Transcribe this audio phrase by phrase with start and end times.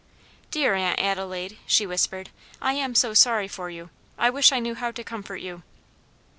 [0.49, 3.91] "Dear Aunt Adelaide," she whispered, "I am so sorry for you.
[4.17, 5.61] I wish I knew how to comfort you."